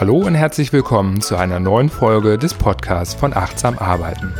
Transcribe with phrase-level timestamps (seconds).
[0.00, 4.32] Hallo und herzlich willkommen zu einer neuen Folge des Podcasts von Achtsam Arbeiten.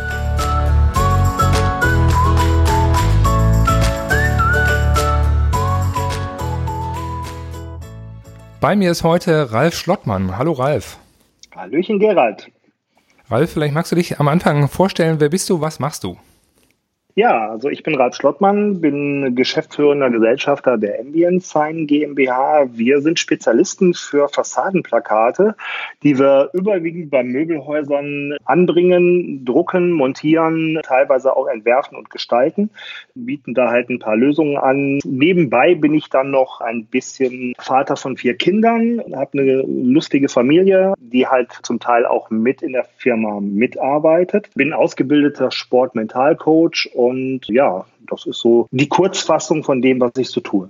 [8.61, 10.39] Bei mir ist heute Ralf Schlottmann.
[10.39, 10.99] Hallo Ralf.
[11.55, 12.51] Hallöchen Gerald.
[13.29, 16.17] Ralf, vielleicht magst du dich am Anfang vorstellen, wer bist du, was machst du?
[17.17, 22.67] Ja, also ich bin Ralf Schlottmann, bin geschäftsführender Gesellschafter der Ambient Sign GmbH.
[22.73, 25.57] Wir sind Spezialisten für Fassadenplakate,
[26.05, 32.71] die wir überwiegend bei Möbelhäusern anbringen, drucken, montieren, teilweise auch entwerfen und gestalten,
[33.15, 35.01] bieten da halt ein paar Lösungen an.
[35.05, 40.95] Nebenbei bin ich dann noch ein bisschen Vater von vier Kindern, habe eine lustige Familie,
[40.99, 44.51] die halt zum Teil auch mit in der Firma mitarbeitet.
[44.55, 50.41] Bin ausgebildeter Sport-Mental-Coach und ja, das ist so die Kurzfassung von dem, was ich so
[50.41, 50.69] tue.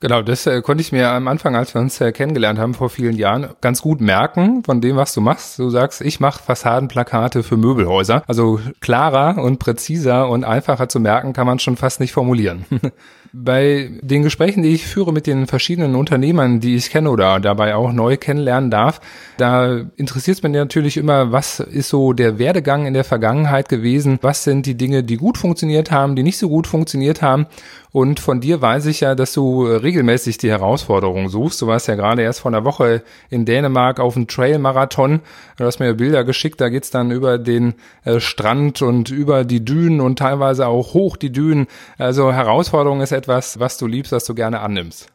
[0.00, 2.90] Genau, das äh, konnte ich mir am Anfang, als wir uns äh, kennengelernt haben vor
[2.90, 5.60] vielen Jahren, ganz gut merken von dem, was du machst.
[5.60, 8.24] Du sagst, ich mache Fassadenplakate für Möbelhäuser.
[8.26, 12.64] Also klarer und präziser und einfacher zu merken kann man schon fast nicht formulieren.
[13.34, 17.74] Bei den Gesprächen, die ich führe mit den verschiedenen Unternehmern, die ich kenne oder dabei
[17.74, 19.00] auch neu kennenlernen darf,
[19.38, 24.18] da interessiert es mich natürlich immer, was ist so der Werdegang in der Vergangenheit gewesen?
[24.20, 27.46] Was sind die Dinge, die gut funktioniert haben, die nicht so gut funktioniert haben?
[27.92, 31.60] Und von dir weiß ich ja, dass du regelmäßig die Herausforderungen suchst.
[31.60, 35.20] Du warst ja gerade erst vor einer Woche in Dänemark auf dem Trail-Marathon.
[35.58, 39.62] Du hast mir Bilder geschickt, da geht's dann über den äh, Strand und über die
[39.62, 41.66] Dünen und teilweise auch hoch die Dünen.
[41.98, 45.12] Also Herausforderung ist etwas, was du liebst, was du gerne annimmst.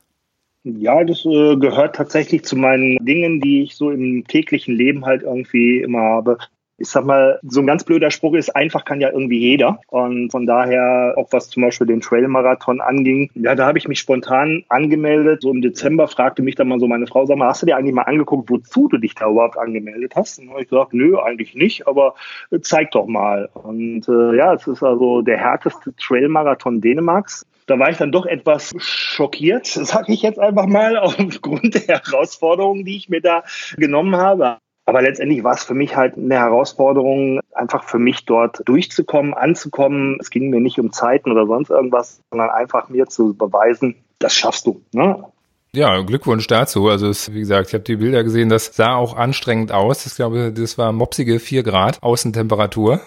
[0.63, 5.23] Ja, das äh, gehört tatsächlich zu meinen Dingen, die ich so im täglichen Leben halt
[5.23, 6.37] irgendwie immer habe
[6.79, 9.79] ich sag mal, so ein ganz blöder Spruch ist, einfach kann ja irgendwie jeder.
[9.87, 13.99] Und von daher, auch was zum Beispiel den Trail-Marathon anging, ja, da habe ich mich
[13.99, 15.41] spontan angemeldet.
[15.41, 17.77] So im Dezember fragte mich dann mal so meine Frau, sag mal, hast du dir
[17.77, 20.37] eigentlich mal angeguckt, wozu du dich da überhaupt angemeldet hast?
[20.37, 22.13] Und habe ich gesagt, nö, eigentlich nicht, aber
[22.51, 23.49] äh, zeig doch mal.
[23.53, 27.45] Und äh, ja, es ist also der härteste Trail-Marathon Dänemarks.
[27.67, 32.85] Da war ich dann doch etwas schockiert, sage ich jetzt einfach mal, aufgrund der Herausforderungen,
[32.85, 33.43] die ich mir da
[33.77, 34.57] genommen habe.
[34.85, 40.17] Aber letztendlich war es für mich halt eine Herausforderung, einfach für mich dort durchzukommen, anzukommen.
[40.21, 44.33] Es ging mir nicht um Zeiten oder sonst irgendwas, sondern einfach mir zu beweisen, das
[44.33, 44.81] schaffst du.
[44.93, 45.25] Ne?
[45.73, 46.87] Ja, Glückwunsch dazu.
[46.87, 50.05] Also es, wie gesagt, ich habe die Bilder gesehen, das sah auch anstrengend aus.
[50.05, 53.01] Ich glaube, das war mopsige vier Grad Außentemperatur.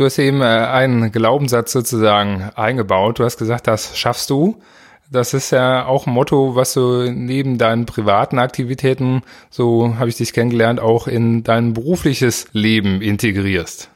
[0.00, 3.18] Du hast eben äh, einen Glaubenssatz sozusagen eingebaut.
[3.18, 4.56] Du hast gesagt, das schaffst du.
[5.12, 10.16] Das ist ja auch ein Motto, was du neben deinen privaten Aktivitäten, so habe ich
[10.16, 13.90] dich kennengelernt, auch in dein berufliches Leben integrierst.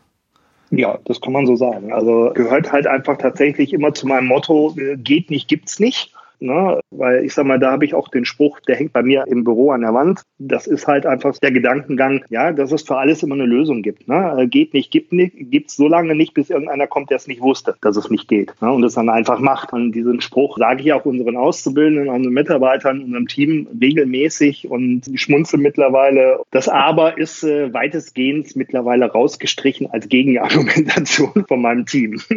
[0.71, 1.91] Ja, das kann man so sagen.
[1.91, 6.13] Also gehört halt einfach tatsächlich immer zu meinem Motto, äh, geht nicht, gibt's nicht.
[6.41, 6.81] Ne?
[6.91, 9.45] Weil ich sag mal, da habe ich auch den Spruch, der hängt bei mir im
[9.45, 10.23] Büro an der Wand.
[10.39, 14.09] Das ist halt einfach der Gedankengang, ja, dass es für alles immer eine Lösung gibt.
[14.09, 14.37] Ne?
[14.39, 17.41] Äh, geht nicht, gibt nicht, gibt's so lange nicht, bis irgendeiner kommt, der es nicht
[17.41, 18.55] wusste, dass es nicht geht.
[18.61, 18.71] Ne?
[18.71, 19.73] Und es dann einfach macht.
[19.73, 25.21] Und diesen Spruch sage ich auch unseren Auszubildenden, unseren Mitarbeitern, unserem Team regelmäßig und ich
[25.23, 26.41] schmunzel mittlerweile.
[26.51, 32.21] Das Aber ist äh, weitestgehend mittlerweile rausgestrichen als Gegenargumentation von meinem Team.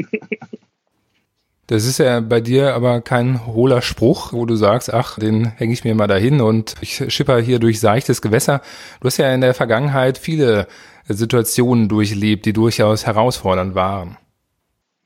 [1.69, 5.73] Das ist ja bei dir aber kein hohler Spruch, wo du sagst, ach, den hänge
[5.73, 8.61] ich mir mal dahin und ich schipper hier durch seichtes Gewässer.
[9.01, 10.67] Du hast ja in der Vergangenheit viele
[11.09, 14.15] Situationen durchlebt, die durchaus herausfordernd waren.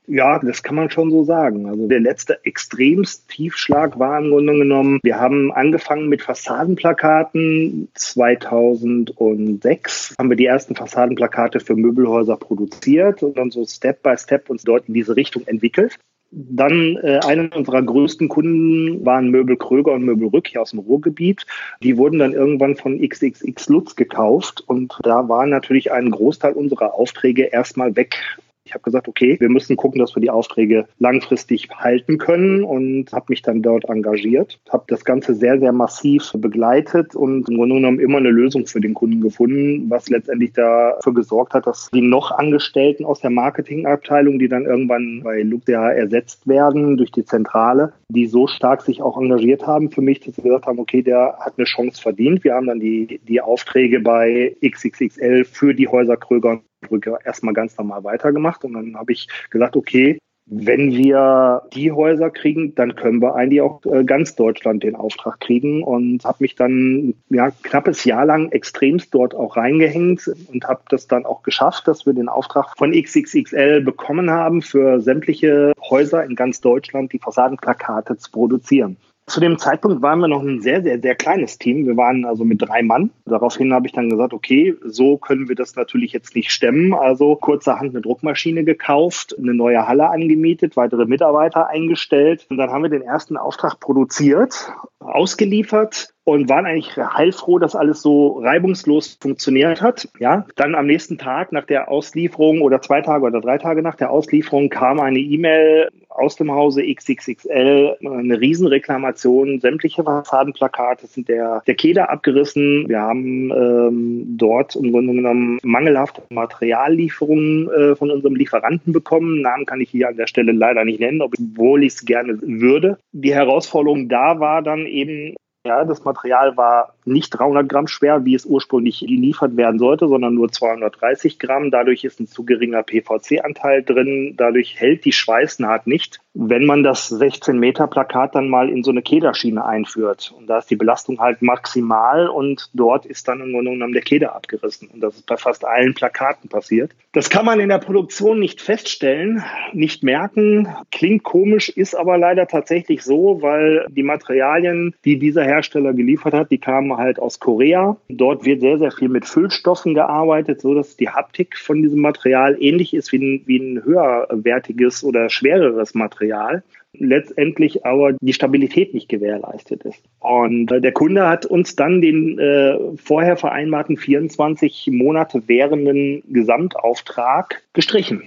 [0.06, 1.68] Ja, das kann man schon so sagen.
[1.68, 7.88] Also der letzte extremst Tiefschlag war im Grunde genommen, wir haben angefangen mit Fassadenplakaten.
[7.94, 14.48] 2006 haben wir die ersten Fassadenplakate für Möbelhäuser produziert und dann so Step by Step
[14.50, 15.98] uns dort in diese Richtung entwickelt.
[16.34, 20.78] Dann äh, einer unserer größten Kunden waren Möbel Kröger und Möbel Rück hier aus dem
[20.78, 21.44] Ruhrgebiet.
[21.82, 26.94] Die wurden dann irgendwann von XXX Lutz gekauft und da war natürlich ein Großteil unserer
[26.94, 28.16] Aufträge erstmal weg.
[28.64, 33.12] Ich habe gesagt, okay, wir müssen gucken, dass wir die Aufträge langfristig halten können und
[33.12, 37.76] habe mich dann dort engagiert, habe das Ganze sehr, sehr massiv begleitet und im Grunde
[37.76, 42.02] genommen immer eine Lösung für den Kunden gefunden, was letztendlich dafür gesorgt hat, dass die
[42.02, 47.92] noch Angestellten aus der Marketingabteilung, die dann irgendwann bei Luxia ersetzt werden durch die Zentrale,
[48.08, 51.36] die so stark sich auch engagiert haben für mich, dass sie gesagt haben, okay, der
[51.40, 52.44] hat eine Chance verdient.
[52.44, 57.76] Wir haben dann die, die Aufträge bei XXXL für die Häuser Kröger Brücke erstmal ganz
[57.78, 58.64] normal weitergemacht.
[58.64, 63.60] Und dann habe ich gesagt, okay, wenn wir die Häuser kriegen, dann können wir eigentlich
[63.60, 68.50] auch äh, ganz Deutschland den Auftrag kriegen und habe mich dann ja knappes Jahr lang
[68.50, 72.92] extremst dort auch reingehängt und habe das dann auch geschafft, dass wir den Auftrag von
[72.92, 78.96] XXXL bekommen haben, für sämtliche Häuser in ganz Deutschland die Fassadenplakate zu produzieren.
[79.32, 81.86] Zu dem Zeitpunkt waren wir noch ein sehr, sehr, sehr kleines Team.
[81.86, 83.12] Wir waren also mit drei Mann.
[83.24, 86.92] Daraufhin habe ich dann gesagt, okay, so können wir das natürlich jetzt nicht stemmen.
[86.92, 92.44] Also kurzerhand eine Druckmaschine gekauft, eine neue Halle angemietet, weitere Mitarbeiter eingestellt.
[92.50, 94.70] Und dann haben wir den ersten Auftrag produziert,
[95.00, 100.08] ausgeliefert und waren eigentlich heilfroh, dass alles so reibungslos funktioniert hat.
[100.20, 103.96] Ja, dann am nächsten Tag nach der Auslieferung oder zwei Tage oder drei Tage nach
[103.96, 111.62] der Auslieferung kam eine E-Mail aus dem Hause XXXL, eine Riesenreklamation, sämtliche Fassadenplakate sind der,
[111.66, 112.88] der Keder abgerissen.
[112.88, 119.40] Wir haben ähm, dort im Grunde genommen mangelhafte Materiallieferungen äh, von unserem Lieferanten bekommen.
[119.40, 122.98] Namen kann ich hier an der Stelle leider nicht nennen, obwohl ich es gerne würde.
[123.12, 125.34] Die Herausforderung da war dann eben,
[125.66, 130.34] ja, das Material war nicht 300 Gramm schwer, wie es ursprünglich geliefert werden sollte, sondern
[130.34, 131.70] nur 230 Gramm.
[131.70, 134.34] Dadurch ist ein zu geringer PVC-Anteil drin.
[134.36, 138.90] Dadurch hält die Schweißnaht nicht, wenn man das 16 Meter Plakat dann mal in so
[138.90, 140.32] eine Kederschiene einführt.
[140.36, 144.02] Und da ist die Belastung halt maximal und dort ist dann im Grunde genommen der
[144.02, 144.88] Keder abgerissen.
[144.88, 146.92] Und das ist bei fast allen Plakaten passiert.
[147.12, 150.68] Das kann man in der Produktion nicht feststellen, nicht merken.
[150.90, 156.50] Klingt komisch, ist aber leider tatsächlich so, weil die Materialien, die dieser Hersteller geliefert hat,
[156.50, 157.96] die kamen halt aus Korea.
[158.08, 162.56] Dort wird sehr, sehr viel mit Füllstoffen gearbeitet, so dass die Haptik von diesem Material
[162.60, 166.62] ähnlich ist wie ein, wie ein höherwertiges oder schwereres Material
[166.94, 170.02] letztendlich aber die Stabilität nicht gewährleistet ist.
[170.20, 177.62] Und äh, der Kunde hat uns dann den äh, vorher vereinbarten 24 Monate währenden Gesamtauftrag
[177.72, 178.24] gestrichen.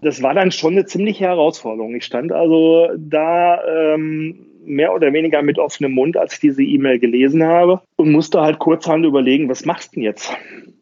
[0.00, 1.94] Das war dann schon eine ziemliche Herausforderung.
[1.94, 6.98] Ich stand also da ähm, mehr oder weniger mit offenem Mund, als ich diese E-Mail
[6.98, 10.32] gelesen habe und musste halt kurzhand überlegen, was machst du denn jetzt?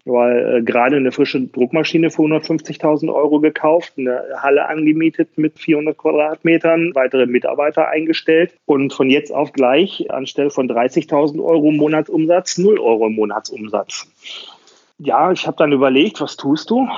[0.05, 5.97] Weil äh, gerade eine frische Druckmaschine für 150.000 Euro gekauft, eine Halle angemietet mit 400
[5.97, 12.79] Quadratmetern, weitere Mitarbeiter eingestellt und von jetzt auf gleich anstelle von 30.000 Euro Monatsumsatz 0
[12.81, 14.09] Euro Monatsumsatz.
[14.99, 16.89] Ja, ich habe dann überlegt, was tust du?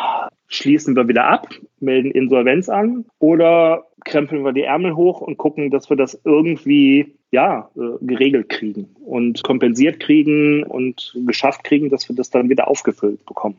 [0.53, 1.49] Schließen wir wieder ab,
[1.79, 7.15] melden Insolvenz an oder krempeln wir die Ärmel hoch und gucken, dass wir das irgendwie
[7.31, 12.67] ja, äh, geregelt kriegen und kompensiert kriegen und geschafft kriegen, dass wir das dann wieder
[12.67, 13.57] aufgefüllt bekommen.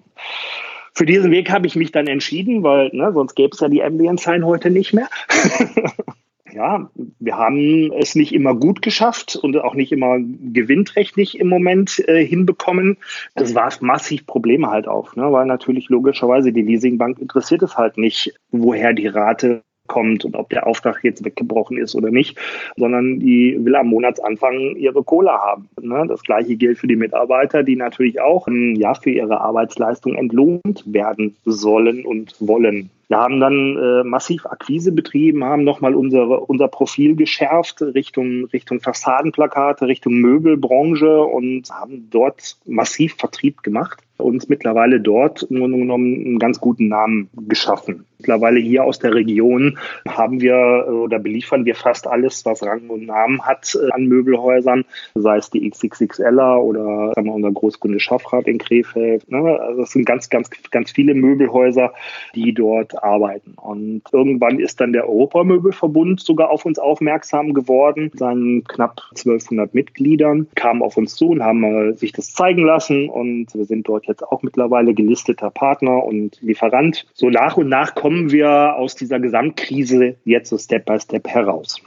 [0.94, 3.82] Für diesen Weg habe ich mich dann entschieden, weil ne, sonst gäbe es ja die
[3.82, 5.08] Ambient Sign heute nicht mehr.
[6.54, 6.90] ja,
[7.20, 12.26] wir haben es nicht immer gut geschafft und auch nicht immer gewinnträchtig im Moment äh,
[12.26, 12.98] hinbekommen.
[13.36, 15.32] Das warf massiv Probleme halt auf, ne?
[15.32, 20.50] weil natürlich logischerweise die Leasingbank interessiert es halt nicht, woher die Rate kommt und ob
[20.50, 22.38] der Auftrag jetzt weggebrochen ist oder nicht,
[22.78, 25.68] sondern die will am Monatsanfang ihre Kohle haben.
[25.82, 26.06] Ne?
[26.08, 31.36] Das gleiche gilt für die Mitarbeiter, die natürlich auch ja, für ihre Arbeitsleistung entlohnt werden
[31.44, 32.90] sollen und wollen.
[33.10, 38.80] Wir haben dann äh, massiv Akquise betrieben, haben nochmal unsere, unser Profil geschärft Richtung, Richtung
[38.80, 46.26] Fassadenplakate, Richtung Möbelbranche und haben dort massiv Vertrieb gemacht uns mittlerweile dort im Grunde genommen
[46.26, 48.06] einen ganz guten Namen geschaffen.
[48.22, 52.88] Mittlerweile hier aus der Region haben wir äh, oder beliefern wir fast alles, was Rang
[52.90, 54.86] und Namen hat äh, an Möbelhäusern,
[55.16, 59.30] sei es die XXXLer oder sagen wir, unser Großkunde Schaffrat in Krefeld.
[59.32, 59.60] Ne?
[59.60, 61.94] Also es sind ganz, ganz, ganz viele Möbelhäuser,
[62.36, 63.56] die dort arbeiten.
[63.56, 70.46] Und irgendwann ist dann der Europamöbelverbund sogar auf uns aufmerksam geworden, seinen knapp 1200 Mitgliedern,
[70.54, 74.24] kamen auf uns zu und haben sich das zeigen lassen und wir sind dort jetzt
[74.24, 77.06] auch mittlerweile gelisteter Partner und Lieferant.
[77.14, 81.82] So nach und nach kommen wir aus dieser Gesamtkrise jetzt so Step by Step heraus.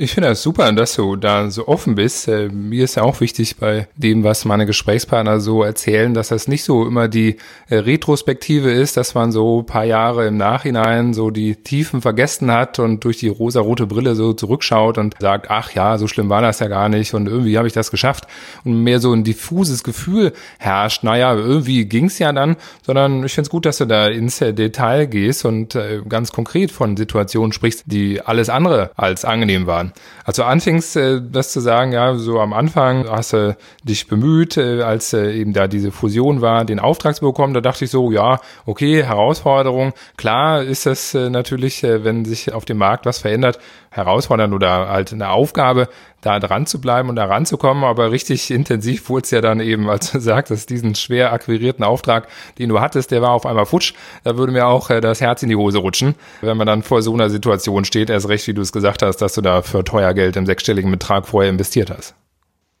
[0.00, 2.28] Ich finde das super, dass du da so offen bist.
[2.28, 6.46] Äh, mir ist ja auch wichtig bei dem, was meine Gesprächspartner so erzählen, dass das
[6.46, 7.38] nicht so immer die
[7.68, 12.78] äh, Retrospektive ist, dass man so paar Jahre im Nachhinein so die Tiefen vergessen hat
[12.78, 16.60] und durch die rosa-rote Brille so zurückschaut und sagt, ach ja, so schlimm war das
[16.60, 18.28] ja gar nicht und irgendwie habe ich das geschafft
[18.62, 22.54] und mehr so ein diffuses Gefühl herrscht, naja, irgendwie ging's ja dann,
[22.86, 26.70] sondern ich finde es gut, dass du da ins Detail gehst und äh, ganz konkret
[26.70, 29.87] von Situationen sprichst, die alles andere als angenehm waren.
[30.24, 34.82] Also anfingst, äh, das zu sagen, ja, so am Anfang hast du dich bemüht, äh,
[34.82, 38.10] als äh, eben da diese Fusion war, den Auftrag zu bekommen, da dachte ich so,
[38.10, 43.18] ja, okay, Herausforderung, klar ist das äh, natürlich, äh, wenn sich auf dem Markt was
[43.18, 43.58] verändert,
[43.90, 45.88] herausfordernd oder halt eine Aufgabe,
[46.20, 49.88] da dran zu bleiben und da ranzukommen, aber richtig intensiv wurde es ja dann eben,
[49.88, 52.28] als du sagtest, diesen schwer akquirierten Auftrag,
[52.58, 55.42] den du hattest, der war auf einmal futsch, da würde mir auch äh, das Herz
[55.42, 58.54] in die Hose rutschen, wenn man dann vor so einer Situation steht, erst recht, wie
[58.54, 61.90] du es gesagt hast, dass du da für teuer Geld im sechsstelligen Betrag vorher investiert
[61.90, 62.14] hast.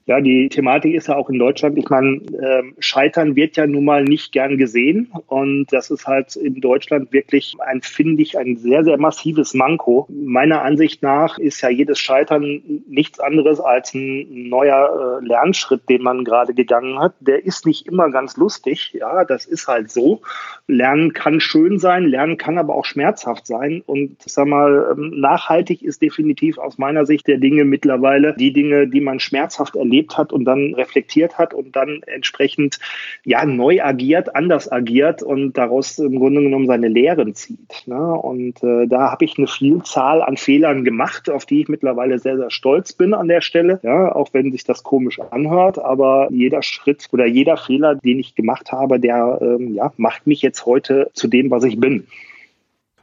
[0.08, 3.84] Ja, die Thematik ist ja auch in Deutschland, ich meine, ähm, Scheitern wird ja nun
[3.84, 8.56] mal nicht gern gesehen und das ist halt in Deutschland wirklich ein, finde ich, ein
[8.56, 10.08] sehr, sehr massives Manko.
[10.08, 16.00] Meiner Ansicht nach ist ja jedes Scheitern nichts anderes als ein neuer äh, Lernschritt, den
[16.00, 17.12] man gerade gegangen hat.
[17.20, 20.22] Der ist nicht immer ganz lustig, ja, das ist halt so.
[20.66, 25.20] Lernen kann schön sein, Lernen kann aber auch schmerzhaft sein und ich sag mal, ähm,
[25.20, 29.97] nachhaltig ist definitiv aus meiner Sicht der Dinge mittlerweile die Dinge, die man schmerzhaft erlebt
[29.98, 32.78] erlebt hat und dann reflektiert hat und dann entsprechend
[33.24, 37.86] ja neu agiert, anders agiert und daraus im Grunde genommen seine Lehren zieht.
[37.86, 38.14] Ne?
[38.14, 42.36] Und äh, da habe ich eine Vielzahl an Fehlern gemacht, auf die ich mittlerweile sehr,
[42.36, 43.80] sehr stolz bin an der Stelle.
[43.82, 48.34] Ja, auch wenn sich das komisch anhört, aber jeder Schritt oder jeder Fehler, den ich
[48.34, 52.06] gemacht habe, der ähm, ja, macht mich jetzt heute zu dem, was ich bin.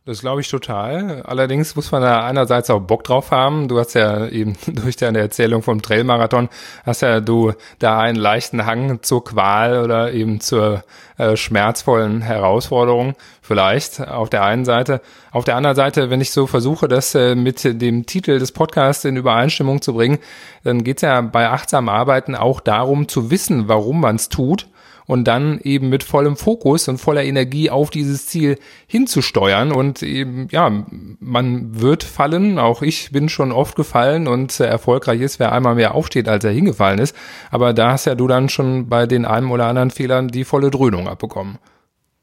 [0.07, 1.24] Das glaube ich total.
[1.24, 3.67] Allerdings muss man da einerseits auch Bock drauf haben.
[3.67, 6.47] Du hast ja eben durch deine Erzählung vom Trailmarathon,
[6.85, 10.83] hast ja du da einen leichten Hang zur Qual oder eben zur
[11.17, 15.01] äh, schmerzvollen Herausforderung vielleicht auf der einen Seite.
[15.31, 19.05] Auf der anderen Seite, wenn ich so versuche, das äh, mit dem Titel des Podcasts
[19.05, 20.19] in Übereinstimmung zu bringen,
[20.63, 24.67] dann geht es ja bei achtsam Arbeiten auch darum zu wissen, warum man es tut
[25.07, 28.57] und dann eben mit vollem Fokus und voller Energie auf dieses Ziel
[28.88, 30.85] hinzusteuern und eben, ja,
[31.19, 35.75] man wird fallen, auch ich bin schon oft gefallen und äh, erfolgreich ist, wer einmal
[35.75, 37.15] mehr aufsteht, als er hingefallen ist,
[37.51, 40.71] aber da hast ja du dann schon bei den einen oder anderen Fehlern die volle
[40.71, 41.57] Dröhnung abbekommen.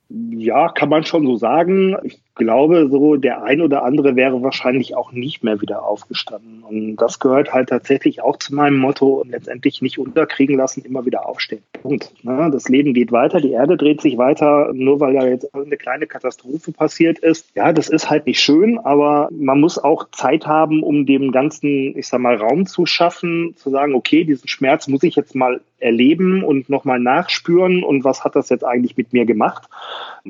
[0.09, 1.97] Ja, kann man schon so sagen.
[2.03, 6.63] Ich glaube, so der ein oder andere wäre wahrscheinlich auch nicht mehr wieder aufgestanden.
[6.63, 11.29] Und das gehört halt tatsächlich auch zu meinem Motto, letztendlich nicht unterkriegen lassen, immer wieder
[11.29, 11.63] aufstehen.
[11.83, 12.13] Punkt.
[12.23, 12.49] Ne?
[12.53, 16.07] Das Leben geht weiter, die Erde dreht sich weiter, nur weil da jetzt eine kleine
[16.07, 17.55] Katastrophe passiert ist.
[17.55, 21.97] Ja, das ist halt nicht schön, aber man muss auch Zeit haben, um dem Ganzen,
[21.97, 25.61] ich sag mal, Raum zu schaffen, zu sagen, okay, diesen Schmerz muss ich jetzt mal
[25.83, 29.69] erleben und nochmal nachspüren und was hat das jetzt eigentlich mit mir gemacht.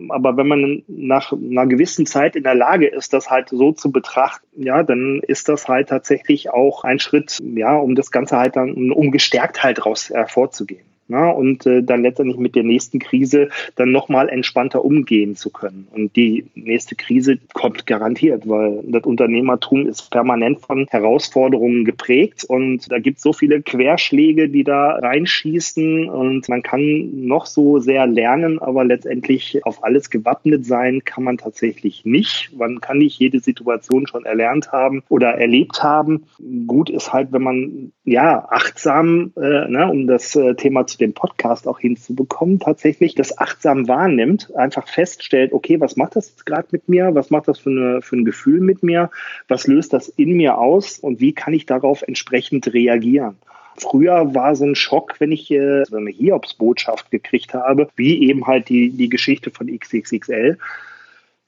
[0.09, 3.93] Aber wenn man nach einer gewissen Zeit in der Lage ist, das halt so zu
[3.93, 8.57] betrachten, ja, dann ist das halt tatsächlich auch ein Schritt, ja, um das Ganze halt
[8.57, 13.49] dann, um gestärkt halt raus hervorzugehen na, und äh, dann letztendlich mit der nächsten Krise
[13.77, 15.87] dann nochmal entspannter umgehen zu können.
[15.93, 22.91] Und die nächste Krise kommt garantiert, weil das Unternehmertum ist permanent von Herausforderungen geprägt und
[22.91, 28.07] da gibt es so viele Querschläge, die da reinschießen und man kann noch so sehr
[28.07, 32.51] lernen, aber letztendlich auf alles gewappnet sein kann man tatsächlich nicht.
[32.57, 36.25] Man kann nicht jede Situation schon erlernt haben oder erlebt haben.
[36.67, 41.13] Gut ist halt, wenn man ja achtsam, äh, ne, um das äh, Thema zu den
[41.13, 46.69] Podcast auch hinzubekommen, tatsächlich das achtsam wahrnimmt, einfach feststellt, okay, was macht das jetzt gerade
[46.71, 47.15] mit mir?
[47.15, 49.11] Was macht das für, eine, für ein Gefühl mit mir?
[49.49, 50.99] Was löst das in mir aus?
[50.99, 53.37] Und wie kann ich darauf entsprechend reagieren?
[53.77, 58.47] Früher war so ein Schock, wenn ich äh, so eine Hiobsbotschaft gekriegt habe, wie eben
[58.47, 60.59] halt die, die Geschichte von XXXL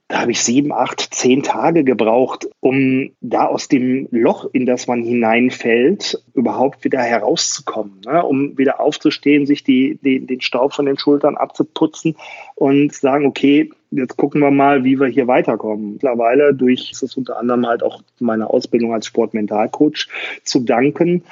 [0.08, 4.86] da habe ich sieben, acht, zehn Tage gebraucht, um da aus dem Loch, in das
[4.86, 8.22] man hineinfällt, überhaupt wieder herauszukommen, ne?
[8.22, 12.16] um wieder aufzustehen, sich die, die, den Staub von den Schultern abzuputzen
[12.54, 15.94] und sagen, okay, jetzt gucken wir mal, wie wir hier weiterkommen.
[15.94, 20.08] Mittlerweile durch, ist unter anderem halt auch meine Ausbildung als Sportmentalcoach
[20.42, 21.22] zu danken,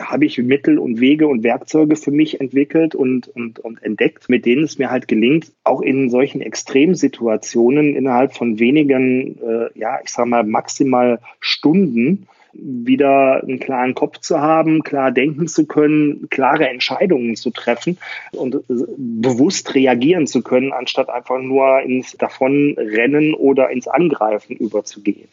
[0.00, 4.46] habe ich Mittel und Wege und Werkzeuge für mich entwickelt und, und, und entdeckt, mit
[4.46, 10.10] denen es mir halt gelingt, auch in solchen Extremsituationen innerhalb von wenigen, äh, ja, ich
[10.10, 16.68] sag mal maximal Stunden wieder einen klaren Kopf zu haben, klar denken zu können, klare
[16.68, 17.98] Entscheidungen zu treffen
[18.32, 25.28] und bewusst reagieren zu können, anstatt einfach nur ins Davonrennen oder ins Angreifen überzugehen.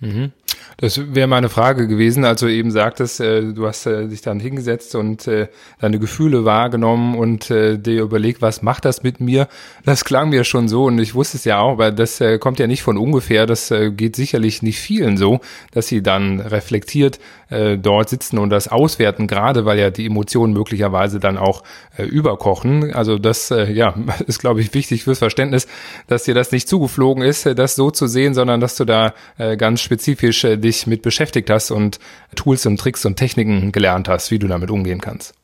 [0.00, 0.32] Mhm.
[0.76, 4.38] Das wäre meine Frage gewesen, als du eben sagtest, äh, du hast äh, dich dann
[4.38, 5.48] hingesetzt und äh,
[5.80, 9.48] deine Gefühle wahrgenommen und äh, dir überlegt, was macht das mit mir?
[9.84, 12.58] Das klang mir schon so und ich wusste es ja auch, aber das äh, kommt
[12.58, 15.40] ja nicht von ungefähr, das äh, geht sicherlich nicht vielen so,
[15.72, 17.18] dass sie dann reflektiert
[17.50, 21.62] äh, dort sitzen und das auswerten, gerade weil ja die Emotionen möglicherweise dann auch
[21.96, 22.94] äh, überkochen.
[22.94, 23.94] Also das äh, ja,
[24.26, 25.66] ist, glaube ich, wichtig fürs Verständnis,
[26.06, 29.14] dass dir das nicht zugeflogen ist, äh, das so zu sehen, sondern dass du da
[29.38, 31.98] äh, ganz spezifisch äh, dich mit beschäftigt hast und
[32.34, 35.34] Tools und Tricks und Techniken gelernt hast, wie du damit umgehen kannst.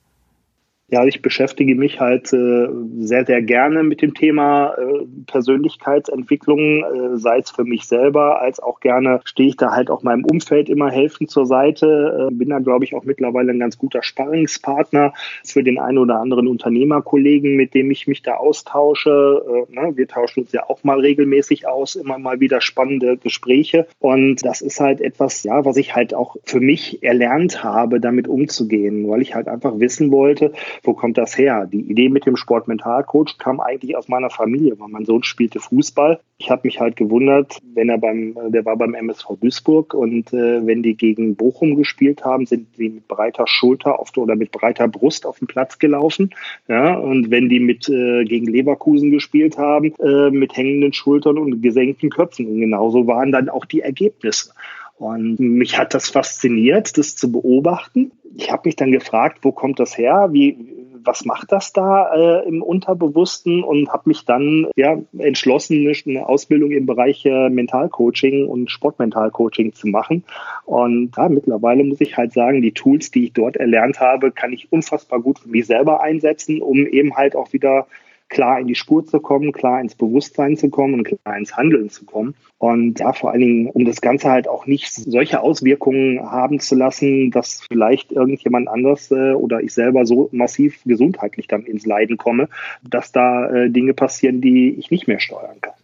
[0.94, 7.16] Ja, ich beschäftige mich halt äh, sehr, sehr gerne mit dem Thema äh, Persönlichkeitsentwicklung, äh,
[7.16, 10.68] sei es für mich selber, als auch gerne stehe ich da halt auch meinem Umfeld
[10.68, 12.28] immer helfen zur Seite.
[12.30, 16.20] Äh, bin da, glaube ich, auch mittlerweile ein ganz guter Sparringspartner für den einen oder
[16.20, 19.66] anderen Unternehmerkollegen, mit dem ich mich da austausche.
[19.68, 19.96] Äh, ne?
[19.96, 23.88] Wir tauschen uns ja auch mal regelmäßig aus, immer mal wieder spannende Gespräche.
[23.98, 28.28] Und das ist halt etwas, ja, was ich halt auch für mich erlernt habe, damit
[28.28, 30.52] umzugehen, weil ich halt einfach wissen wollte,
[30.84, 31.66] wo kommt das her?
[31.66, 36.20] Die Idee mit dem Sportmentalcoach kam eigentlich aus meiner Familie, weil mein Sohn spielte Fußball.
[36.38, 40.66] Ich habe mich halt gewundert, wenn er beim, der war beim MSV Duisburg und äh,
[40.66, 44.88] wenn die gegen Bochum gespielt haben, sind sie mit breiter Schulter auf oder mit breiter
[44.88, 46.30] Brust auf den Platz gelaufen.
[46.68, 51.62] Ja, und wenn die mit äh, gegen Leverkusen gespielt haben, äh, mit hängenden Schultern und
[51.62, 52.46] gesenkten Köpfen.
[52.46, 54.52] Und genauso waren dann auch die Ergebnisse.
[54.96, 58.12] Und mich hat das fasziniert, das zu beobachten.
[58.36, 60.28] Ich habe mich dann gefragt, wo kommt das her?
[60.30, 60.56] Wie,
[61.02, 63.64] was macht das da äh, im Unterbewussten?
[63.64, 69.88] Und habe mich dann ja entschlossen, eine Ausbildung im Bereich äh, Mentalcoaching und Sportmentalcoaching zu
[69.88, 70.24] machen.
[70.64, 74.52] Und ja, mittlerweile muss ich halt sagen, die Tools, die ich dort erlernt habe, kann
[74.52, 77.86] ich unfassbar gut für mich selber einsetzen, um eben halt auch wieder
[78.28, 81.90] klar in die Spur zu kommen, klar ins Bewusstsein zu kommen und klar ins Handeln
[81.90, 82.34] zu kommen.
[82.58, 86.74] Und ja, vor allen Dingen, um das Ganze halt auch nicht solche Auswirkungen haben zu
[86.74, 92.16] lassen, dass vielleicht irgendjemand anders äh, oder ich selber so massiv gesundheitlich dann ins Leiden
[92.16, 92.48] komme,
[92.82, 95.74] dass da äh, Dinge passieren, die ich nicht mehr steuern kann.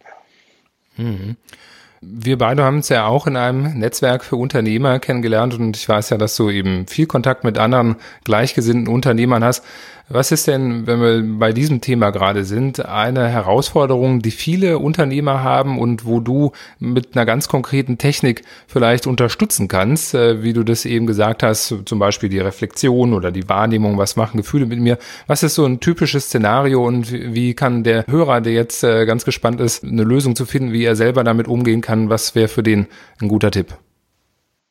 [0.97, 1.35] Mhm.
[2.03, 6.09] Wir beide haben uns ja auch in einem Netzwerk für Unternehmer kennengelernt und ich weiß
[6.09, 9.63] ja, dass du eben viel Kontakt mit anderen gleichgesinnten Unternehmern hast.
[10.13, 15.41] Was ist denn, wenn wir bei diesem Thema gerade sind, eine Herausforderung, die viele Unternehmer
[15.41, 20.63] haben und wo du mit einer ganz konkreten Technik vielleicht unterstützen kannst, äh, wie du
[20.63, 24.79] das eben gesagt hast, zum Beispiel die Reflexion oder die Wahrnehmung, was machen Gefühle mit
[24.79, 24.97] mir?
[25.27, 29.23] Was ist so ein typisches Szenario und wie kann der Hörer, der jetzt äh, ganz
[29.23, 32.09] gespannt ist, eine Lösung zu finden, wie er selber damit umgehen kann?
[32.09, 32.87] Was wäre für den
[33.21, 33.77] ein guter Tipp?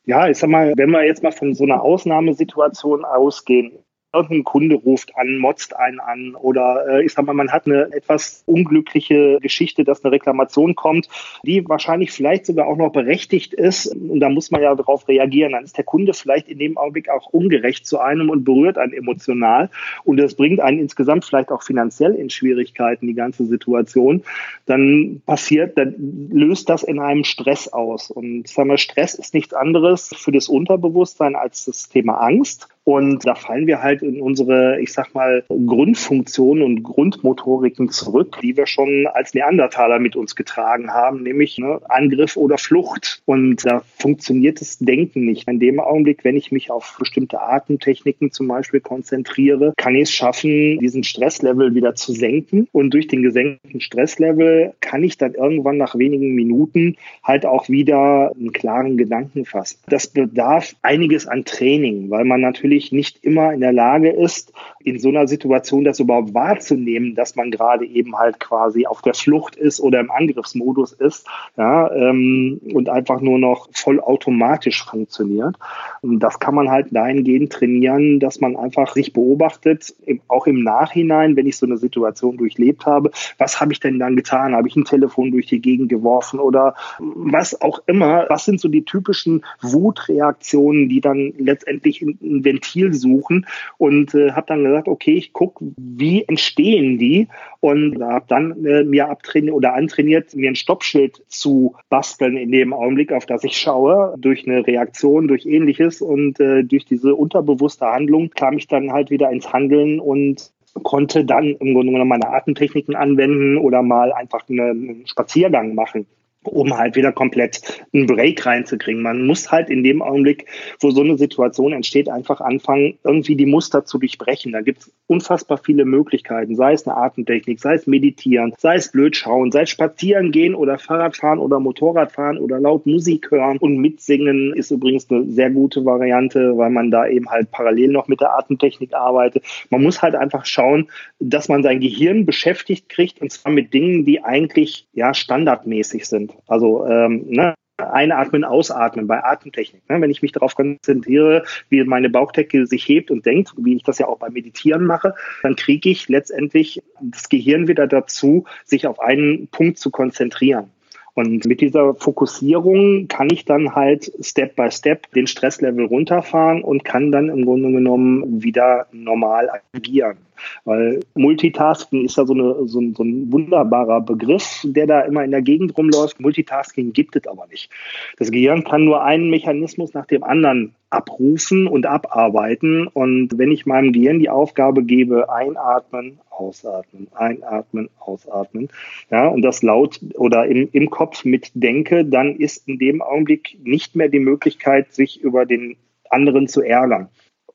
[0.04, 3.78] Ja, ich sag mal, wenn wir jetzt mal von so einer Ausnahmesituation ausgehen,
[4.12, 7.93] irgendein Kunde ruft an, motzt einen an oder äh, ich sag mal, man hat eine
[7.93, 11.09] etwas unglückliche Geschichte, dass eine Reklamation kommt,
[11.45, 15.52] die wahrscheinlich vielleicht sogar auch noch berechtigt ist und da muss man ja darauf reagieren.
[15.52, 18.93] Dann ist der Kunde vielleicht in dem Augenblick auch ungerecht zu einem und berührt einen
[18.93, 19.71] emotional
[20.05, 24.25] und das bringt einen insgesamt vielleicht auch finanziell in Schwierigkeiten, die ganze Situation.
[24.67, 25.95] Dann passiert, dann
[26.33, 30.49] löst das in einem Stress aus und sagen wir, Stress ist nichts anderes für das
[30.49, 32.69] Unterbewusstsein als das Thema Angst.
[32.90, 38.57] Und da fallen wir halt in unsere, ich sag mal, Grundfunktionen und Grundmotoriken zurück, die
[38.57, 43.22] wir schon als Neandertaler mit uns getragen haben, nämlich ne, Angriff oder Flucht.
[43.26, 45.46] Und da funktioniert das Denken nicht.
[45.46, 50.12] In dem Augenblick, wenn ich mich auf bestimmte Atemtechniken zum Beispiel konzentriere, kann ich es
[50.12, 52.66] schaffen, diesen Stresslevel wieder zu senken.
[52.72, 58.33] Und durch den gesenkten Stresslevel kann ich dann irgendwann nach wenigen Minuten halt auch wieder
[58.37, 59.79] einen klaren Gedanken fassen.
[59.88, 64.53] Das bedarf einiges an Training, weil man natürlich natürlich nicht immer in der Lage ist,
[64.83, 69.14] in so einer Situation das überhaupt wahrzunehmen, dass man gerade eben halt quasi auf der
[69.14, 75.57] Flucht ist oder im Angriffsmodus ist, ja, ähm, und einfach nur noch vollautomatisch funktioniert.
[76.01, 79.95] Und das kann man halt dahingehend trainieren, dass man einfach sich beobachtet,
[80.29, 84.16] auch im Nachhinein, wenn ich so eine Situation durchlebt habe, was habe ich denn dann
[84.16, 84.55] getan?
[84.55, 88.27] Habe ich ein Telefon durch die Gegend geworfen oder was auch immer?
[88.29, 93.46] Was sind so die typischen Wutreaktionen, die dann letztendlich in, in Ventil suchen
[93.79, 97.29] und äh, habe dann gesagt, okay, ich gucke, wie entstehen die?
[97.61, 102.73] Und habe dann äh, mir abtrainiert oder antrainiert, mir ein Stoppschild zu basteln in dem
[102.73, 106.01] Augenblick, auf das ich schaue, durch eine Reaktion, durch ähnliches.
[106.01, 110.51] Und äh, durch diese unterbewusste Handlung kam ich dann halt wieder ins Handeln und
[110.83, 116.07] konnte dann im Grunde genommen meine Atemtechniken anwenden oder mal einfach einen Spaziergang machen
[116.44, 117.61] um halt wieder komplett
[117.92, 119.03] einen Break reinzukriegen.
[119.03, 120.46] Man muss halt in dem Augenblick,
[120.81, 124.53] wo so eine Situation entsteht, einfach anfangen, irgendwie die Muster zu durchbrechen.
[124.53, 128.90] Da gibt es unfassbar viele Möglichkeiten, sei es eine Atemtechnik, sei es meditieren, sei es
[128.90, 133.76] blöd schauen, sei es spazieren gehen oder Fahrradfahren oder Motorradfahren oder laut Musik hören und
[133.79, 138.20] mitsingen ist übrigens eine sehr gute Variante, weil man da eben halt parallel noch mit
[138.20, 139.44] der Atemtechnik arbeitet.
[139.68, 144.05] Man muss halt einfach schauen, dass man sein Gehirn beschäftigt kriegt und zwar mit Dingen,
[144.05, 146.30] die eigentlich ja standardmäßig sind.
[146.47, 149.88] Also ähm, ne, Einatmen, Ausatmen bei Atemtechnik.
[149.88, 150.01] Ne?
[150.01, 153.99] Wenn ich mich darauf konzentriere, wie meine Bauchdecke sich hebt und denkt, wie ich das
[153.99, 159.01] ja auch beim Meditieren mache, dann kriege ich letztendlich das Gehirn wieder dazu, sich auf
[159.01, 160.71] einen Punkt zu konzentrieren.
[161.14, 166.85] Und mit dieser Fokussierung kann ich dann halt Step by Step den Stresslevel runterfahren und
[166.85, 170.19] kann dann im Grunde genommen wieder normal agieren.
[170.64, 175.24] Weil Multitasking ist ja so, eine, so, ein, so ein wunderbarer Begriff, der da immer
[175.24, 176.20] in der Gegend rumläuft.
[176.20, 177.70] Multitasking gibt es aber nicht.
[178.18, 182.87] Das Gehirn kann nur einen Mechanismus nach dem anderen abrufen und abarbeiten.
[182.88, 188.68] Und wenn ich meinem Gehirn die Aufgabe gebe, einatmen, ausatmen, einatmen, ausatmen,
[189.11, 193.96] ja, und das laut oder im, im Kopf mitdenke, dann ist in dem Augenblick nicht
[193.96, 195.76] mehr die Möglichkeit, sich über den
[196.11, 197.09] anderen zu ärgern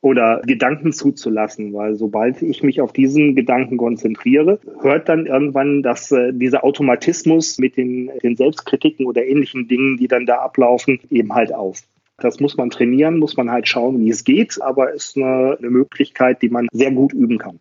[0.06, 6.12] oder Gedanken zuzulassen, weil sobald ich mich auf diesen Gedanken konzentriere, hört dann irgendwann das,
[6.12, 11.34] äh, dieser Automatismus mit den, den Selbstkritiken oder ähnlichen Dingen, die dann da ablaufen, eben
[11.34, 11.82] halt auf.
[12.20, 15.72] Das muss man trainieren, muss man halt schauen, wie es geht, aber ist eine, eine
[15.72, 17.60] Möglichkeit, die man sehr gut üben kann.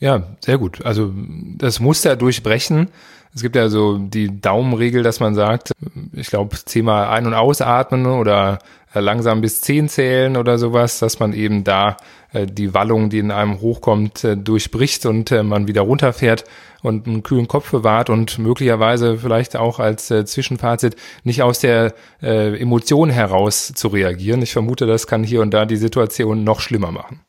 [0.00, 0.84] Ja, sehr gut.
[0.84, 1.14] Also
[1.56, 2.88] das Muster durchbrechen.
[3.34, 5.72] Es gibt ja so die Daumenregel, dass man sagt,
[6.12, 8.58] ich glaube, zehnmal ein- und ausatmen oder
[9.00, 11.96] langsam bis zehn zählen oder sowas, dass man eben da
[12.32, 16.44] äh, die Wallung, die in einem hochkommt, äh, durchbricht und äh, man wieder runterfährt
[16.82, 21.94] und einen kühlen Kopf bewahrt und möglicherweise vielleicht auch als äh, Zwischenfazit nicht aus der
[22.22, 24.42] äh, Emotion heraus zu reagieren.
[24.42, 27.20] Ich vermute, das kann hier und da die Situation noch schlimmer machen.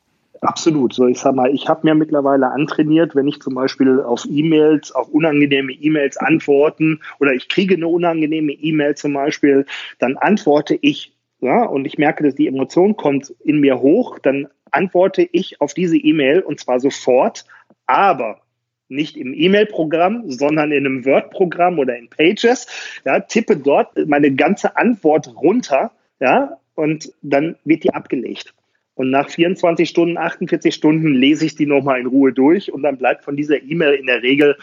[0.44, 0.92] Absolut.
[0.92, 4.92] So, ich sag mal, ich habe mir mittlerweile antrainiert, wenn ich zum Beispiel auf E-Mails,
[4.92, 9.64] auf unangenehme E-Mails antworten oder ich kriege eine unangenehme E-Mail zum Beispiel,
[10.00, 11.13] dann antworte ich
[11.44, 15.74] ja, und ich merke, dass die Emotion kommt in mir hoch, dann antworte ich auf
[15.74, 17.44] diese E-Mail und zwar sofort,
[17.86, 18.40] aber
[18.88, 22.66] nicht im E-Mail-Programm, sondern in einem Word-Programm oder in Pages,
[23.04, 28.54] ja, tippe dort meine ganze Antwort runter, ja, und dann wird die abgelegt.
[28.94, 32.96] Und nach 24 Stunden, 48 Stunden lese ich die nochmal in Ruhe durch und dann
[32.96, 34.56] bleibt von dieser E-Mail in der Regel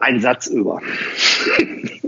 [0.00, 0.82] ein Satz über.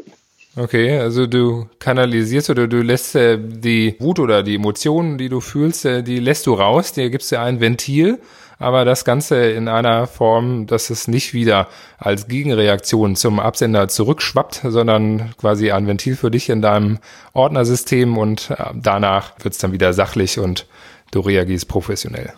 [0.58, 5.40] Okay, also du kanalisierst oder du lässt äh, die Wut oder die Emotionen, die du
[5.42, 8.18] fühlst, äh, die lässt du raus, dir gibst du ein Ventil,
[8.58, 14.62] aber das Ganze in einer Form, dass es nicht wieder als Gegenreaktion zum Absender zurückschwappt,
[14.64, 17.00] sondern quasi ein Ventil für dich in deinem
[17.34, 20.66] Ordnersystem und äh, danach wird's dann wieder sachlich und
[21.10, 22.32] du reagierst professionell.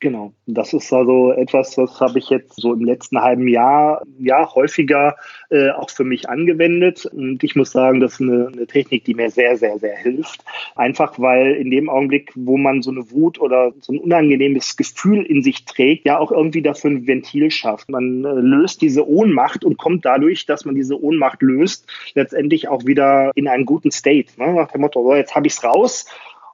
[0.00, 4.50] Genau, das ist also etwas, was habe ich jetzt so im letzten halben Jahr ja
[4.54, 5.16] häufiger
[5.50, 7.04] äh, auch für mich angewendet.
[7.04, 10.42] Und ich muss sagen, das ist eine, eine Technik, die mir sehr, sehr, sehr hilft.
[10.74, 15.22] Einfach weil in dem Augenblick, wo man so eine Wut oder so ein unangenehmes Gefühl
[15.22, 17.90] in sich trägt, ja auch irgendwie dafür ein Ventil schafft.
[17.90, 22.86] Man äh, löst diese Ohnmacht und kommt dadurch, dass man diese Ohnmacht löst, letztendlich auch
[22.86, 24.32] wieder in einen guten State.
[24.38, 24.54] Ne?
[24.54, 26.06] Nach dem Motto, so, jetzt habe ich es raus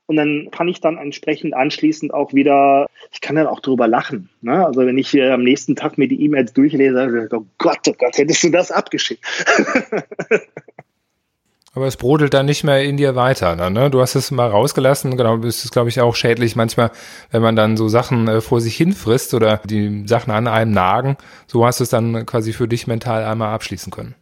[0.06, 4.28] und dann kann ich dann entsprechend anschließend auch wieder, ich kann dann auch drüber lachen.
[4.40, 4.64] Ne?
[4.64, 8.16] Also wenn ich äh, am nächsten Tag mir die E-Mails durchlese, oh Gott, oh Gott,
[8.16, 9.24] hättest du das abgeschickt.
[11.74, 13.54] Aber es brodelt dann nicht mehr in dir weiter.
[13.54, 13.90] Dann, ne?
[13.90, 15.18] Du hast es mal rausgelassen.
[15.18, 16.90] Genau, ist, glaube ich, auch schädlich manchmal,
[17.30, 20.70] wenn man dann so Sachen äh, vor sich hin frisst oder die Sachen an einem
[20.70, 21.18] nagen.
[21.46, 24.14] So hast du es dann quasi für dich mental einmal abschließen können.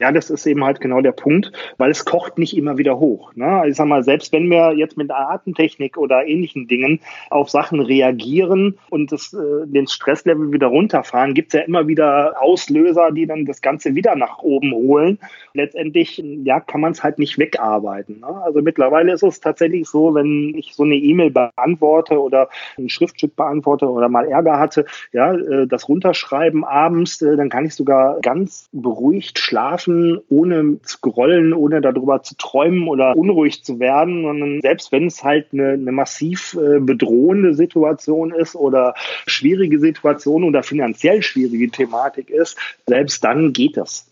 [0.00, 3.34] Ja, das ist eben halt genau der Punkt, weil es kocht nicht immer wieder hoch.
[3.34, 3.64] Ne?
[3.68, 7.80] Ich sag mal, selbst wenn wir jetzt mit einer Atemtechnik oder ähnlichen Dingen auf Sachen
[7.80, 13.44] reagieren und das, äh, den Stresslevel wieder runterfahren, gibt's ja immer wieder Auslöser, die dann
[13.44, 15.18] das Ganze wieder nach oben holen.
[15.54, 18.20] Letztendlich, ja, kann man es halt nicht wegarbeiten.
[18.20, 18.42] Ne?
[18.44, 23.34] Also mittlerweile ist es tatsächlich so, wenn ich so eine E-Mail beantworte oder ein Schriftstück
[23.34, 28.20] beantworte oder mal Ärger hatte, ja, äh, das runterschreiben abends, äh, dann kann ich sogar
[28.20, 34.22] ganz beruhigt schlafen schaffen, ohne zu grollen, ohne darüber zu träumen oder unruhig zu werden,
[34.22, 38.94] sondern selbst wenn es halt eine, eine massiv äh, bedrohende Situation ist oder
[39.26, 44.06] schwierige Situation oder finanziell schwierige Thematik ist, selbst dann geht das.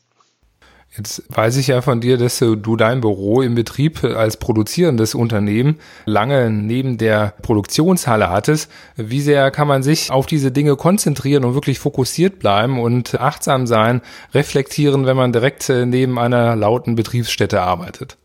[0.97, 5.77] Jetzt weiß ich ja von dir, dass du dein Büro im Betrieb als produzierendes Unternehmen
[6.07, 8.71] lange neben der Produktionshalle hattest.
[8.97, 13.67] Wie sehr kann man sich auf diese Dinge konzentrieren und wirklich fokussiert bleiben und achtsam
[13.67, 14.01] sein,
[14.33, 18.17] reflektieren, wenn man direkt äh, neben einer lauten Betriebsstätte arbeitet?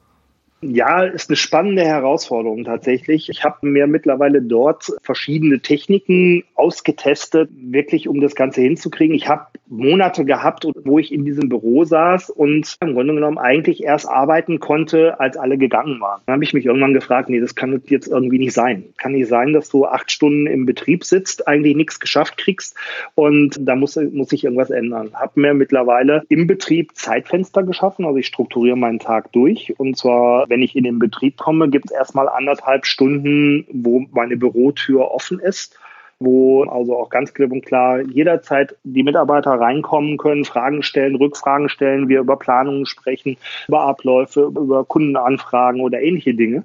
[0.63, 3.29] Ja, ist eine spannende Herausforderung tatsächlich.
[3.29, 9.15] Ich habe mir mittlerweile dort verschiedene Techniken ausgetestet, wirklich um das Ganze hinzukriegen.
[9.15, 13.83] Ich habe Monate gehabt, wo ich in diesem Büro saß und im Grunde genommen eigentlich
[13.83, 16.21] erst arbeiten konnte, als alle gegangen waren.
[16.27, 18.83] Dann habe ich mich irgendwann gefragt, nee, das kann jetzt irgendwie nicht sein.
[18.97, 22.75] Kann nicht sein, dass du acht Stunden im Betrieb sitzt, eigentlich nichts geschafft kriegst
[23.15, 25.11] und da muss, muss sich irgendwas ändern.
[25.15, 30.49] Habe mir mittlerweile im Betrieb Zeitfenster geschaffen, also ich strukturiere meinen Tag durch und zwar
[30.51, 35.39] wenn ich in den Betrieb komme, gibt es erstmal anderthalb Stunden, wo meine Bürotür offen
[35.39, 35.79] ist.
[36.23, 41.67] wo also auch ganz klipp und klar jederzeit die Mitarbeiter reinkommen können, Fragen stellen, Rückfragen
[41.67, 43.37] stellen, wir über Planungen sprechen,
[43.67, 46.63] über Abläufe, über Kundenanfragen oder ähnliche Dinge.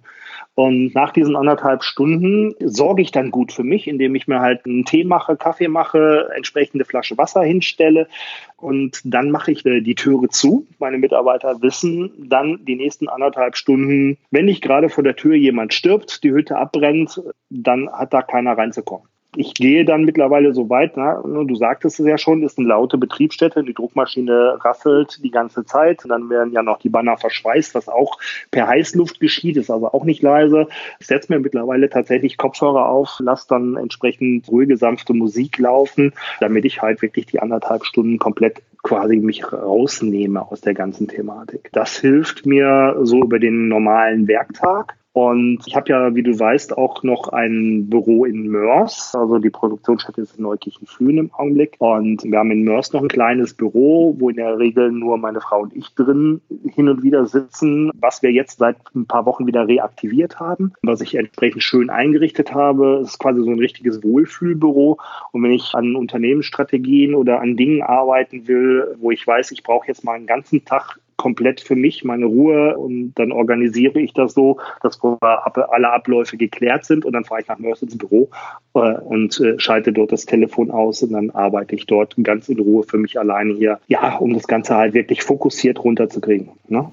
[0.57, 4.65] Und nach diesen anderthalb Stunden sorge ich dann gut für mich, indem ich mir halt
[4.65, 8.09] einen Tee mache, Kaffee mache, entsprechende Flasche Wasser hinstelle
[8.57, 10.67] und dann mache ich die Türe zu.
[10.79, 15.75] Meine Mitarbeiter wissen dann die nächsten anderthalb Stunden, wenn nicht gerade vor der Tür jemand
[15.75, 20.97] stirbt, die Hütte abbrennt, dann hat da keiner reinzukommen ich gehe dann mittlerweile so weit,
[20.97, 25.65] na, du sagtest es ja schon, ist eine laute Betriebsstätte, die Druckmaschine rasselt die ganze
[25.65, 26.05] Zeit.
[26.05, 28.19] Und dann werden ja noch die Banner verschweißt, was auch
[28.51, 30.69] per Heißluft geschieht, ist also auch nicht leise.
[31.01, 36.65] Ich setze mir mittlerweile tatsächlich Kopfhörer auf, lasse dann entsprechend ruhige, sanfte Musik laufen, damit
[36.65, 41.71] ich halt wirklich die anderthalb Stunden komplett quasi mich rausnehme aus der ganzen Thematik.
[41.73, 44.95] Das hilft mir so über den normalen Werktag.
[45.17, 49.15] Und ich habe ja, wie du weißt, auch noch ein Büro in Mörs.
[49.15, 51.77] Also die Produktionsstätte ist in Neukirchen-Flühen im Augenblick.
[51.79, 55.41] Und wir haben in Mörs noch ein kleines Büro, wo in der Regel nur meine
[55.41, 59.47] Frau und ich drin hin und wieder sitzen, was wir jetzt seit ein paar Wochen
[59.47, 62.99] wieder reaktiviert haben, was ich entsprechend schön eingerichtet habe.
[63.01, 64.99] Es ist quasi so ein richtiges Wohlfühlbüro.
[65.33, 69.89] Und wenn ich an Unternehmensstrategien oder an Dingen arbeiten will, wo ich weiß, ich brauche
[69.89, 74.35] jetzt mal einen ganzen Tag komplett für mich, meine Ruhe und dann organisiere ich das
[74.35, 78.31] so, dass alle Abläufe geklärt sind und dann fahre ich nach Mörs ins Büro
[78.75, 82.61] äh, und äh, schalte dort das Telefon aus und dann arbeite ich dort ganz in
[82.61, 86.51] Ruhe für mich alleine hier, ja, um das Ganze halt wirklich fokussiert runterzukriegen.
[86.69, 86.91] Ne?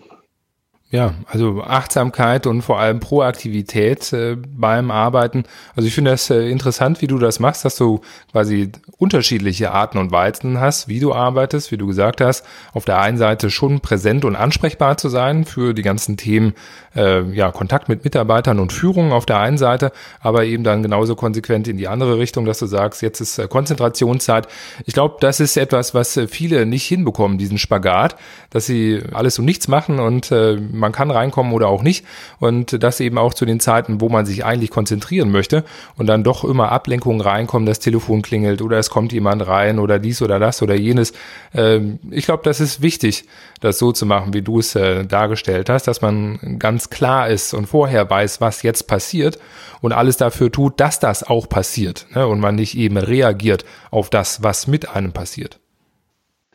[0.93, 5.43] Ja, also Achtsamkeit und vor allem Proaktivität äh, beim Arbeiten.
[5.75, 8.01] Also ich finde das äh, interessant, wie du das machst, dass du
[8.31, 12.45] quasi unterschiedliche Arten und Weisen hast, wie du arbeitest, wie du gesagt hast.
[12.73, 16.53] Auf der einen Seite schon präsent und ansprechbar zu sein für die ganzen Themen,
[16.95, 21.15] äh, ja, Kontakt mit Mitarbeitern und Führung auf der einen Seite, aber eben dann genauso
[21.15, 24.47] konsequent in die andere Richtung, dass du sagst, jetzt ist äh, Konzentrationszeit.
[24.85, 28.15] Ich glaube, das ist etwas, was äh, viele nicht hinbekommen, diesen Spagat,
[28.51, 32.05] dass sie alles und nichts machen und äh, man kann reinkommen oder auch nicht.
[32.39, 35.63] Und das eben auch zu den Zeiten, wo man sich eigentlich konzentrieren möchte
[35.97, 39.97] und dann doch immer Ablenkungen reinkommen, das Telefon klingelt oder es kommt jemand rein oder
[39.97, 41.13] dies oder das oder jenes.
[41.55, 43.25] Ähm, ich glaube, das ist wichtig,
[43.61, 47.53] das so zu machen, wie du es äh, dargestellt hast, dass man ganz klar ist
[47.53, 49.39] und vorher weiß, was jetzt passiert
[49.81, 52.27] und alles dafür tut, dass das auch passiert ne?
[52.27, 55.59] und man nicht eben reagiert auf das, was mit einem passiert.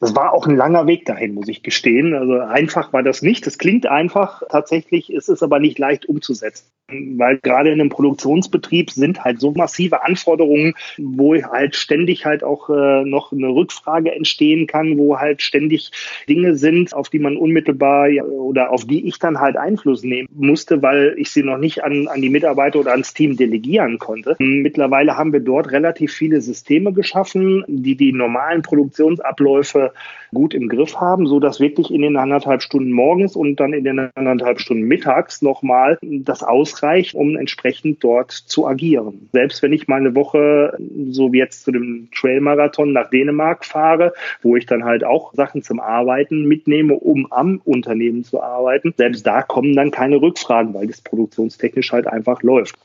[0.01, 2.15] Das war auch ein langer Weg dahin, muss ich gestehen.
[2.15, 3.47] Also einfach war das nicht.
[3.47, 4.43] Das klingt einfach.
[4.49, 9.53] Tatsächlich ist es aber nicht leicht umzusetzen weil gerade in einem Produktionsbetrieb sind halt so
[9.53, 15.43] massive Anforderungen, wo halt ständig halt auch äh, noch eine Rückfrage entstehen kann, wo halt
[15.43, 15.91] ständig
[16.29, 20.83] Dinge sind, auf die man unmittelbar oder auf die ich dann halt Einfluss nehmen musste,
[20.83, 24.37] weil ich sie noch nicht an, an die Mitarbeiter oder ans Team delegieren konnte.
[24.39, 29.88] Mittlerweile haben wir dort relativ viele Systeme geschaffen, die die normalen Produktionsabläufe
[30.33, 33.85] gut im Griff haben, so dass wirklich in den anderthalb Stunden morgens und dann in
[33.85, 39.29] den anderthalb Stunden mittags nochmal das ausreicht, um entsprechend dort zu agieren.
[39.33, 40.77] Selbst wenn ich mal eine Woche,
[41.11, 45.63] so wie jetzt zu dem Trailmarathon nach Dänemark fahre, wo ich dann halt auch Sachen
[45.63, 50.87] zum Arbeiten mitnehme, um am Unternehmen zu arbeiten, selbst da kommen dann keine Rückfragen, weil
[50.87, 52.77] das produktionstechnisch halt einfach läuft.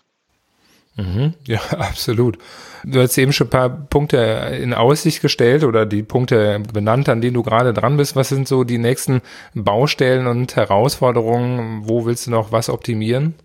[0.95, 2.37] Mhm, ja, absolut.
[2.83, 4.17] Du hast eben schon ein paar Punkte
[4.61, 8.15] in Aussicht gestellt oder die Punkte benannt, an denen du gerade dran bist.
[8.15, 9.21] Was sind so die nächsten
[9.53, 11.87] Baustellen und Herausforderungen?
[11.87, 13.35] Wo willst du noch was optimieren?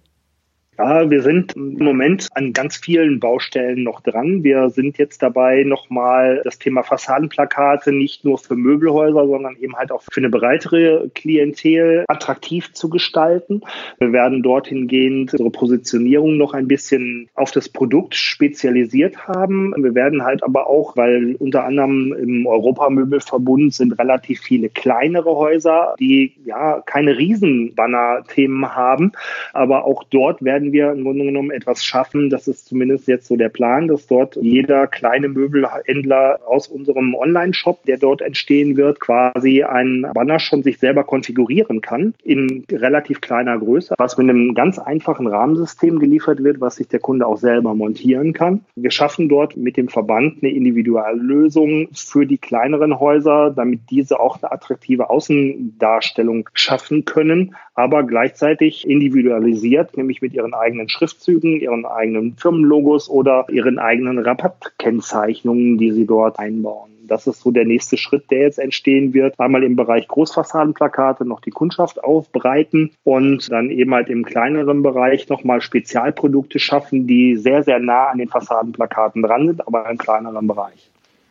[0.79, 4.45] Ja, wir sind im Moment an ganz vielen Baustellen noch dran.
[4.45, 9.91] Wir sind jetzt dabei, nochmal das Thema Fassadenplakate nicht nur für Möbelhäuser, sondern eben halt
[9.91, 13.63] auch für eine breitere Klientel attraktiv zu gestalten.
[13.99, 19.75] Wir werden dorthin gehend unsere Positionierung noch ein bisschen auf das Produkt spezialisiert haben.
[19.77, 25.97] Wir werden halt aber auch, weil unter anderem im Europamöbelverbund sind relativ viele kleinere Häuser,
[25.99, 29.11] die ja keine Riesenbanner-Themen haben,
[29.53, 32.31] aber auch dort werden werden wir im Grunde genommen etwas schaffen.
[32.31, 37.85] Das ist zumindest jetzt so der Plan, dass dort jeder kleine Möbelhändler aus unserem Online-Shop,
[37.85, 43.59] der dort entstehen wird, quasi einen Banner schon sich selber konfigurieren kann in relativ kleiner
[43.59, 47.75] Größe, was mit einem ganz einfachen Rahmensystem geliefert wird, was sich der Kunde auch selber
[47.75, 48.65] montieren kann.
[48.77, 54.21] Wir schaffen dort mit dem Verband eine individuelle Lösung für die kleineren Häuser, damit diese
[54.21, 61.87] auch eine attraktive Außendarstellung schaffen können, aber gleichzeitig individualisiert, nämlich mit ihren eigenen Schriftzügen, ihren
[61.87, 66.91] eigenen Firmenlogos oder ihren eigenen Rabattkennzeichnungen, die sie dort einbauen.
[67.09, 69.35] Das ist so der nächste Schritt, der jetzt entstehen wird.
[69.39, 75.29] Einmal im Bereich Großfassadenplakate noch die Kundschaft aufbreiten und dann eben halt im kleineren Bereich
[75.29, 80.47] nochmal Spezialprodukte schaffen, die sehr, sehr nah an den Fassadenplakaten dran sind, aber im kleineren
[80.47, 80.91] Bereich.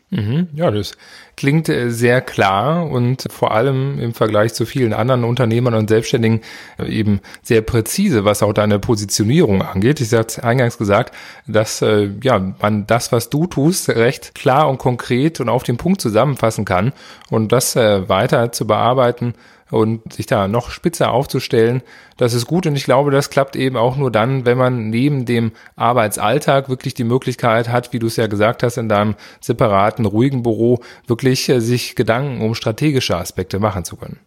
[0.09, 0.93] Mhm, ja, das
[1.35, 6.41] klingt äh, sehr klar und vor allem im Vergleich zu vielen anderen Unternehmern und Selbstständigen
[6.79, 9.99] äh, eben sehr präzise, was auch deine Positionierung angeht.
[9.99, 11.13] Ich hatte eingangs gesagt,
[11.45, 15.75] dass äh, ja man das, was du tust, recht klar und konkret und auf den
[15.75, 16.93] Punkt zusammenfassen kann
[17.29, 19.33] und das weiter zu bearbeiten
[19.71, 21.81] und sich da noch spitzer aufzustellen,
[22.17, 25.25] das ist gut und ich glaube, das klappt eben auch nur dann, wenn man neben
[25.25, 30.05] dem Arbeitsalltag wirklich die Möglichkeit hat, wie du es ja gesagt hast, in deinem separaten,
[30.05, 34.19] ruhigen Büro wirklich äh, sich Gedanken um strategische Aspekte machen zu können.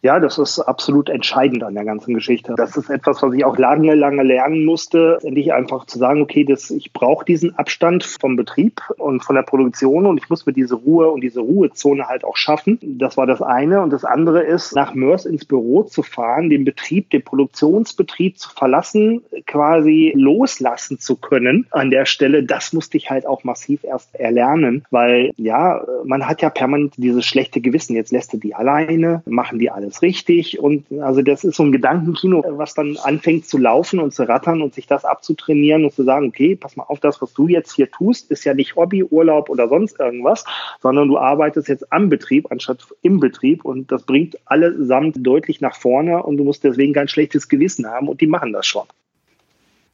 [0.00, 2.54] Ja, das ist absolut entscheidend an der ganzen Geschichte.
[2.56, 5.18] Das ist etwas, was ich auch lange, lange lernen musste.
[5.22, 9.42] Endlich einfach zu sagen, okay, das, ich brauche diesen Abstand vom Betrieb und von der
[9.42, 12.78] Produktion und ich muss mir diese Ruhe und diese Ruhezone halt auch schaffen.
[12.82, 13.82] Das war das eine.
[13.82, 18.50] Und das andere ist, nach Mörs ins Büro zu fahren, den Betrieb, den Produktionsbetrieb zu
[18.50, 22.44] verlassen, quasi loslassen zu können an der Stelle.
[22.44, 27.26] Das musste ich halt auch massiv erst erlernen, weil ja, man hat ja permanent dieses
[27.26, 27.96] schlechte Gewissen.
[27.96, 30.58] Jetzt lässt du die alleine, machen die alle alles richtig.
[30.60, 34.62] Und also das ist so ein Gedankenkino, was dann anfängt zu laufen und zu rattern
[34.62, 37.74] und sich das abzutrainieren und zu sagen, okay, pass mal auf, das, was du jetzt
[37.74, 40.44] hier tust, ist ja nicht Hobby, Urlaub oder sonst irgendwas,
[40.80, 45.76] sondern du arbeitest jetzt am Betrieb anstatt im Betrieb und das bringt allesamt deutlich nach
[45.76, 48.86] vorne und du musst deswegen kein schlechtes Gewissen haben und die machen das schon.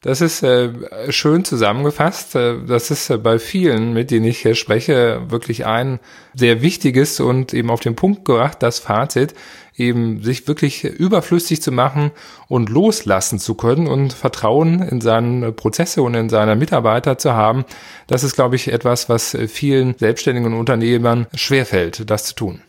[0.05, 0.71] Das ist äh,
[1.09, 2.35] schön zusammengefasst.
[2.35, 5.99] Äh, das ist äh, bei vielen, mit denen ich hier spreche, wirklich ein
[6.35, 9.33] sehr wichtiges und eben auf den Punkt gebracht, das Fazit,
[9.75, 12.11] eben sich wirklich überflüssig zu machen
[12.49, 17.65] und loslassen zu können und Vertrauen in seine Prozesse und in seine Mitarbeiter zu haben.
[18.07, 22.61] Das ist, glaube ich, etwas, was vielen selbstständigen Unternehmern schwerfällt, das zu tun.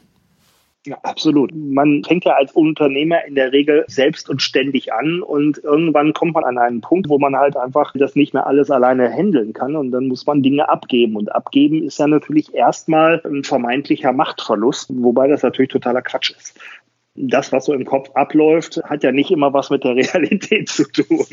[0.86, 1.52] Ja, absolut.
[1.56, 6.36] Man fängt ja als Unternehmer in der Regel selbst und ständig an und irgendwann kommt
[6.36, 9.76] man an einen Punkt, wo man halt einfach das nicht mehr alles alleine handeln kann
[9.76, 11.16] und dann muss man Dinge abgeben.
[11.16, 16.60] Und abgeben ist ja natürlich erstmal ein vermeintlicher Machtverlust, wobei das natürlich totaler Quatsch ist
[17.16, 20.84] das, was so im Kopf abläuft, hat ja nicht immer was mit der Realität zu
[20.84, 21.26] tun.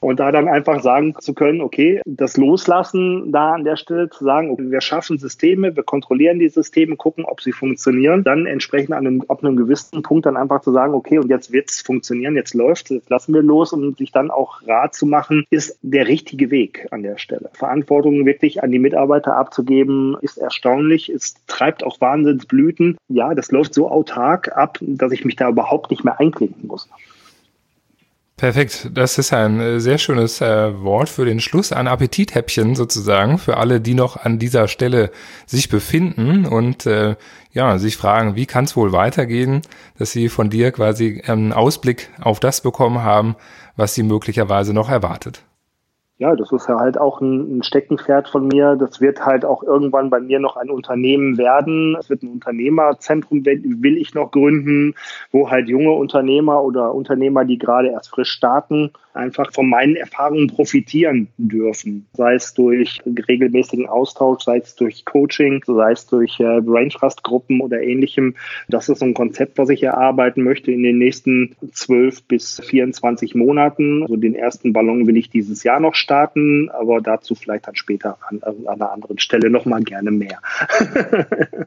[0.00, 4.24] Und da dann einfach sagen zu können, okay, das Loslassen da an der Stelle zu
[4.24, 8.92] sagen, okay, wir schaffen Systeme, wir kontrollieren die Systeme, gucken, ob sie funktionieren, dann entsprechend
[8.92, 12.34] an einem, ab einem gewissen Punkt dann einfach zu sagen, okay, und jetzt wird's funktionieren,
[12.36, 16.06] jetzt läuft jetzt lassen wir los und sich dann auch Rat zu machen, ist der
[16.08, 17.50] richtige Weg an der Stelle.
[17.52, 22.96] Verantwortung wirklich an die Mitarbeiter abzugeben, ist erstaunlich, es treibt auch Wahnsinnsblüten.
[23.08, 26.88] Ja, das läuft so autark ab, dass ich mich da überhaupt nicht mehr einklinken muss.
[28.36, 28.88] Perfekt.
[28.94, 31.72] Das ist ein äh, sehr schönes äh, Wort für den Schluss.
[31.72, 35.10] Ein Appetithäppchen sozusagen für alle, die noch an dieser Stelle
[35.44, 37.16] sich befinden und äh,
[37.52, 39.60] ja, sich fragen, wie kann es wohl weitergehen,
[39.98, 43.36] dass sie von dir quasi einen Ausblick auf das bekommen haben,
[43.76, 45.42] was sie möglicherweise noch erwartet
[46.20, 48.76] ja, das ist ja halt auch ein, Steckenpferd von mir.
[48.76, 51.96] Das wird halt auch irgendwann bei mir noch ein Unternehmen werden.
[51.98, 54.94] Es wird ein Unternehmerzentrum, will ich noch gründen,
[55.32, 60.48] wo halt junge Unternehmer oder Unternehmer, die gerade erst frisch starten, einfach von meinen Erfahrungen
[60.48, 62.06] profitieren dürfen.
[62.12, 67.24] Sei es durch regelmäßigen Austausch, sei es durch Coaching, sei es durch äh, Brain Trust
[67.24, 68.34] Gruppen oder ähnlichem.
[68.68, 73.34] Das ist so ein Konzept, was ich erarbeiten möchte in den nächsten 12 bis 24
[73.34, 74.02] Monaten.
[74.02, 78.18] Also den ersten Ballon will ich dieses Jahr noch starten, aber dazu vielleicht dann später
[78.28, 80.40] an, an einer anderen Stelle nochmal gerne mehr.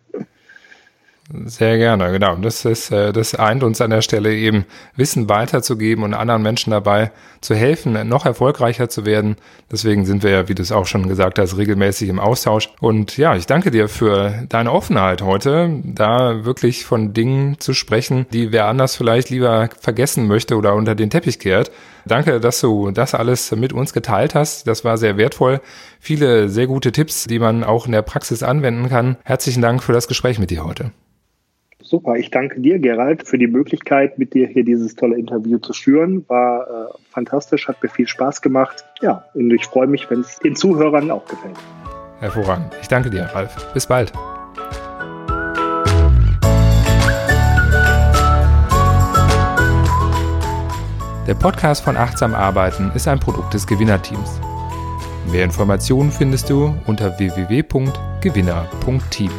[1.45, 2.35] Sehr gerne, genau.
[2.35, 4.65] Das ist, äh, das eint uns an der Stelle eben,
[4.97, 9.37] Wissen weiterzugeben und anderen Menschen dabei zu helfen, noch erfolgreicher zu werden.
[9.71, 12.69] Deswegen sind wir ja, wie du es auch schon gesagt hast, regelmäßig im Austausch.
[12.81, 18.25] Und ja, ich danke dir für deine Offenheit heute, da wirklich von Dingen zu sprechen,
[18.33, 21.71] die wer anders vielleicht lieber vergessen möchte oder unter den Teppich kehrt.
[22.05, 24.67] Danke, dass du das alles mit uns geteilt hast.
[24.67, 25.61] Das war sehr wertvoll.
[25.99, 29.17] Viele sehr gute Tipps, die man auch in der Praxis anwenden kann.
[29.23, 30.91] Herzlichen Dank für das Gespräch mit dir heute.
[31.81, 35.73] Super, ich danke dir, Gerald, für die Möglichkeit, mit dir hier dieses tolle Interview zu
[35.73, 36.25] führen.
[36.27, 38.83] War äh, fantastisch, hat mir viel Spaß gemacht.
[39.01, 41.57] Ja, und ich freue mich, wenn es den Zuhörern auch gefällt.
[42.19, 42.73] Hervorragend.
[42.81, 43.73] Ich danke dir, Ralf.
[43.73, 44.13] Bis bald.
[51.27, 54.41] Der Podcast von Achtsam Arbeiten ist ein Produkt des Gewinnerteams.
[55.31, 59.31] Mehr Informationen findest du unter www.gewinner.team.